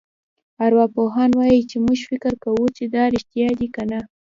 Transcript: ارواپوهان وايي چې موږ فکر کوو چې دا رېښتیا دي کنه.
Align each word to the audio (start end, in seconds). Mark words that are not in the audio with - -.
ارواپوهان 0.65 1.29
وايي 1.39 1.61
چې 1.69 1.77
موږ 1.85 1.99
فکر 2.09 2.33
کوو 2.43 2.65
چې 2.75 2.83
دا 2.93 3.03
رېښتیا 3.13 3.49
دي 3.59 3.67
کنه. 3.75 3.99